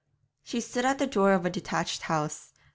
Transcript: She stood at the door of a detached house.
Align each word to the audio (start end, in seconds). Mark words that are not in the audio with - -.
She 0.43 0.61
stood 0.61 0.83
at 0.83 0.97
the 0.97 1.05
door 1.05 1.31
of 1.33 1.45
a 1.45 1.51
detached 1.51 2.01
house. 2.01 2.53